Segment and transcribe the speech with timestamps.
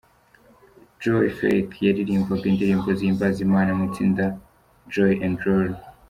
[1.01, 4.23] Joey Feek yaririmbaga indirimbo zihimbaza Imana mu itsinda
[4.93, 5.75] Joey & Rory.